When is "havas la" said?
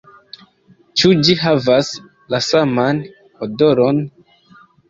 1.43-2.41